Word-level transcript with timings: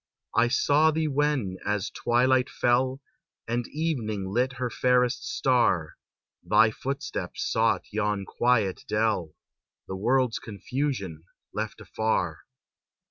I 0.35 0.47
saw 0.47 0.89
thee 0.89 1.07
when, 1.07 1.57
as 1.63 1.91
twilight 1.91 2.49
fell, 2.49 3.01
And 3.47 3.67
evening 3.67 4.25
lit 4.33 4.53
her 4.53 4.71
fairest 4.71 5.23
star, 5.29 5.95
Thy 6.41 6.71
footsteps 6.71 7.45
sought 7.47 7.83
yon 7.91 8.25
quiet 8.25 8.83
dell, 8.87 9.35
The 9.87 9.95
world's 9.95 10.39
confusion 10.39 11.25
left 11.53 11.81
afar. 11.81 12.39